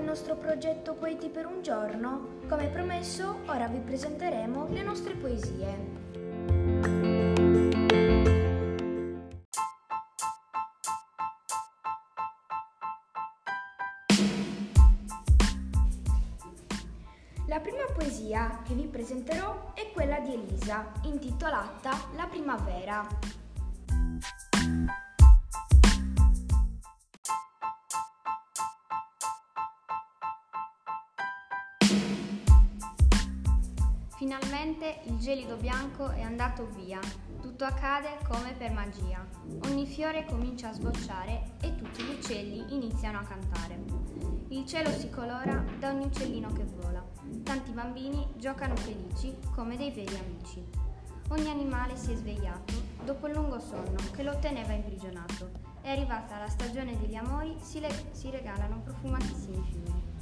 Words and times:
nostro 0.00 0.34
progetto 0.36 0.94
Poeti 0.94 1.28
per 1.28 1.44
un 1.44 1.60
giorno? 1.60 2.38
Come 2.48 2.68
promesso, 2.68 3.40
ora 3.44 3.66
vi 3.66 3.80
presenteremo 3.80 4.68
le 4.70 4.82
nostre 4.82 5.12
poesie. 5.12 5.76
La 17.46 17.60
prima 17.60 17.84
poesia 17.94 18.62
che 18.64 18.72
vi 18.72 18.86
presenterò 18.86 19.74
è 19.74 19.90
quella 19.92 20.20
di 20.20 20.32
Elisa, 20.32 20.90
intitolata 21.02 21.90
La 22.16 22.26
primavera. 22.26 23.37
Finalmente 34.18 34.98
il 35.04 35.16
gelido 35.18 35.54
bianco 35.54 36.10
è 36.10 36.22
andato 36.22 36.66
via, 36.74 36.98
tutto 37.40 37.64
accade 37.64 38.18
come 38.28 38.52
per 38.52 38.72
magia. 38.72 39.24
Ogni 39.66 39.86
fiore 39.86 40.24
comincia 40.24 40.70
a 40.70 40.72
sbocciare 40.72 41.52
e 41.60 41.76
tutti 41.76 42.02
gli 42.02 42.14
uccelli 42.14 42.74
iniziano 42.74 43.20
a 43.20 43.22
cantare. 43.22 43.78
Il 44.48 44.66
cielo 44.66 44.90
si 44.90 45.08
colora 45.08 45.64
da 45.78 45.90
ogni 45.90 46.06
uccellino 46.06 46.52
che 46.52 46.64
vola. 46.64 47.00
Tanti 47.44 47.70
bambini 47.70 48.26
giocano 48.36 48.74
felici 48.74 49.36
come 49.54 49.76
dei 49.76 49.92
veri 49.92 50.16
amici. 50.16 50.64
Ogni 51.28 51.48
animale 51.48 51.96
si 51.96 52.10
è 52.10 52.16
svegliato 52.16 52.74
dopo 53.04 53.28
il 53.28 53.34
lungo 53.34 53.60
sonno 53.60 53.98
che 54.16 54.24
lo 54.24 54.36
teneva 54.40 54.72
imprigionato. 54.72 55.48
È 55.80 55.90
arrivata 55.90 56.40
la 56.40 56.48
stagione 56.48 56.98
degli 56.98 57.14
amori, 57.14 57.54
si, 57.60 57.78
le- 57.78 58.08
si 58.10 58.30
regalano 58.30 58.80
profumatissimi 58.82 59.62
fiori. 59.70 60.17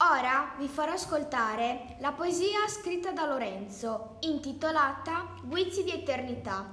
Ora 0.00 0.54
vi 0.56 0.68
farò 0.68 0.92
ascoltare 0.92 1.96
la 1.98 2.12
poesia 2.12 2.68
scritta 2.68 3.10
da 3.10 3.26
Lorenzo, 3.26 4.18
intitolata 4.20 5.34
Guizzi 5.42 5.82
di 5.82 5.90
eternità. 5.90 6.72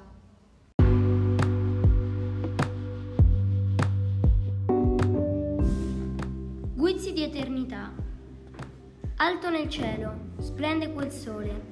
Guizzi 6.76 7.14
di 7.14 7.24
eternità. 7.24 7.92
Alto 9.16 9.50
nel 9.50 9.70
cielo, 9.70 10.14
splende 10.38 10.94
quel 10.94 11.12
sole. 11.12 11.64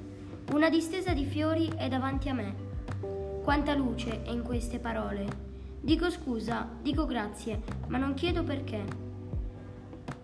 Una 0.50 0.68
distesa 0.68 1.12
di 1.12 1.24
fiori 1.24 1.70
è 1.76 1.86
davanti 1.86 2.28
a 2.30 2.34
me. 2.34 2.54
Quanta 3.44 3.74
luce 3.74 4.24
è 4.24 4.30
in 4.30 4.42
queste 4.42 4.80
parole. 4.80 5.24
Dico 5.80 6.10
scusa, 6.10 6.68
dico 6.82 7.06
grazie, 7.06 7.62
ma 7.86 7.98
non 7.98 8.14
chiedo 8.14 8.42
perché. 8.42 9.13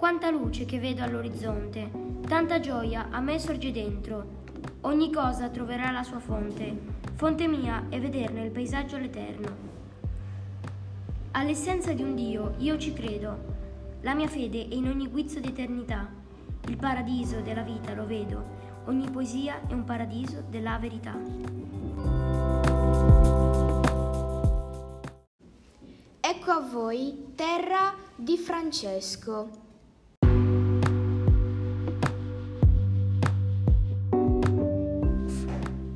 Quanta 0.01 0.31
luce 0.31 0.65
che 0.65 0.79
vedo 0.79 1.03
all'orizzonte, 1.03 1.91
tanta 2.27 2.59
gioia 2.59 3.09
a 3.11 3.21
me 3.21 3.39
sorge 3.39 3.71
dentro. 3.71 4.39
Ogni 4.81 5.13
cosa 5.13 5.51
troverà 5.51 5.91
la 5.91 6.03
sua 6.03 6.21
fonte, 6.21 6.75
fonte 7.17 7.47
mia 7.47 7.85
è 7.91 8.01
vederne 8.01 8.45
il 8.45 8.51
paesaggio 8.51 8.97
all'eterno. 8.97 9.49
All'essenza 11.33 11.93
di 11.93 12.03
un 12.03 12.15
Dio 12.15 12.55
io 12.57 12.79
ci 12.79 12.95
credo, 12.95 13.99
la 14.01 14.15
mia 14.15 14.27
fede 14.27 14.67
è 14.69 14.75
in 14.75 14.89
ogni 14.89 15.07
guizzo 15.07 15.39
d'eternità. 15.39 16.09
Il 16.67 16.79
paradiso 16.79 17.43
della 17.43 17.63
vita 17.63 17.93
lo 17.93 18.07
vedo, 18.07 18.43
ogni 18.87 19.11
poesia 19.11 19.61
è 19.67 19.75
un 19.75 19.85
paradiso 19.85 20.43
della 20.49 20.79
verità. 20.79 21.15
Ecco 26.21 26.51
a 26.51 26.61
voi 26.61 27.33
Terra 27.35 27.95
di 28.17 28.39
Francesco. 28.39 29.69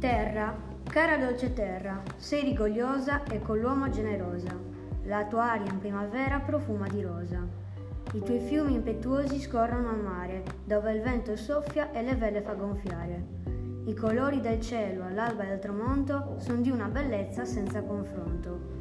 Terra, 0.05 0.55
cara 0.83 1.17
dolce 1.17 1.55
terra, 1.55 2.03
sei 2.17 2.45
rigogliosa 2.45 3.25
e 3.25 3.41
con 3.41 3.59
l'uomo 3.59 3.89
generosa. 3.89 4.55
La 5.05 5.25
tua 5.25 5.53
aria 5.53 5.73
in 5.73 5.79
primavera 5.79 6.41
profuma 6.41 6.87
di 6.89 7.01
rosa. 7.01 7.41
I 8.13 8.21
tuoi 8.21 8.39
fiumi 8.41 8.75
impetuosi 8.75 9.41
scorrono 9.41 9.89
al 9.89 10.03
mare, 10.03 10.43
dove 10.63 10.93
il 10.93 11.01
vento 11.01 11.37
soffia 11.37 11.91
e 11.91 12.03
le 12.03 12.17
vele 12.17 12.43
fa 12.43 12.53
gonfiare. 12.53 13.25
I 13.87 13.95
colori 13.95 14.43
del 14.43 14.61
cielo 14.61 15.05
all'alba 15.05 15.45
e 15.45 15.53
al 15.53 15.59
tramonto 15.59 16.35
sono 16.37 16.61
di 16.61 16.69
una 16.69 16.89
bellezza 16.89 17.47
senza 17.47 17.81
confronto. 17.81 18.73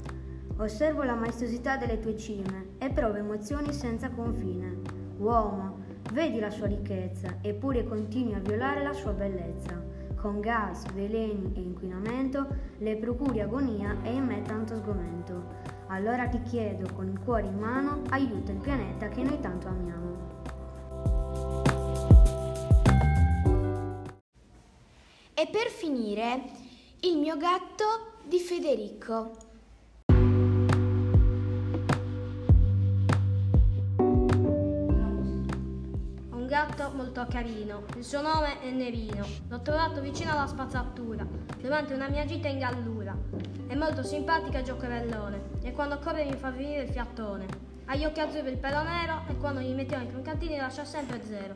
Osservo 0.57 1.03
la 1.03 1.15
maestosità 1.15 1.77
delle 1.77 2.01
tue 2.01 2.17
cime 2.17 2.71
e 2.79 2.89
provo 2.89 3.15
emozioni 3.15 3.71
senza 3.71 4.09
confine. 4.09 4.75
Uomo, 5.19 5.83
vedi 6.11 6.41
la 6.41 6.49
sua 6.49 6.67
ricchezza, 6.67 7.37
eppure 7.39 7.85
continui 7.85 8.33
a 8.33 8.39
violare 8.39 8.83
la 8.83 8.91
sua 8.91 9.13
bellezza. 9.13 10.02
Con 10.23 10.39
gas, 10.39 10.85
veleni 10.93 11.51
e 11.53 11.59
inquinamento 11.59 12.47
le 12.77 12.95
procuri 12.95 13.41
agonia 13.41 13.97
e 14.03 14.13
in 14.13 14.23
me 14.23 14.41
tanto 14.41 14.73
sgomento. 14.77 15.47
Allora 15.87 16.29
ti 16.29 16.41
chiedo, 16.43 16.87
con 16.93 17.09
il 17.09 17.19
cuore 17.19 17.47
in 17.47 17.59
mano, 17.59 18.03
aiuta 18.07 18.53
il 18.53 18.59
pianeta 18.59 19.09
che 19.09 19.21
noi 19.21 19.37
tanto 19.41 19.67
amiamo. 19.67 20.17
E 25.33 25.49
per 25.51 25.67
finire, 25.67 26.41
il 27.01 27.17
mio 27.17 27.35
gatto 27.35 28.13
di 28.25 28.39
Federico. 28.39 29.52
Gatto 36.53 36.91
molto 36.93 37.25
carino, 37.27 37.81
il 37.97 38.03
suo 38.03 38.21
nome 38.21 38.61
è 38.61 38.69
Nerino. 38.69 39.25
L'ho 39.47 39.61
trovato 39.63 40.01
vicino 40.01 40.33
alla 40.33 40.45
spazzatura, 40.45 41.25
durante 41.59 41.95
una 41.95 42.07
mia 42.09 42.25
gita 42.25 42.47
in 42.47 42.59
gallura. 42.59 43.17
È 43.65 43.73
molto 43.73 44.03
simpatico 44.03 44.57
e 44.57 44.61
giocherellone, 44.61 45.41
e 45.63 45.71
quando 45.71 45.97
corre 45.97 46.25
mi 46.25 46.35
fa 46.35 46.51
venire 46.51 46.83
il 46.83 46.89
fiattone. 46.89 47.47
Ha 47.85 47.95
gli 47.95 48.05
occhi 48.05 48.19
azzurri 48.19 48.51
il 48.51 48.57
pelo 48.59 48.83
nero, 48.83 49.23
e 49.29 49.37
quando 49.37 49.61
gli 49.61 49.73
mettiamo 49.73 50.03
i 50.03 50.09
croccantini 50.11 50.57
lascia 50.57 50.85
sempre 50.85 51.23
zero. 51.23 51.55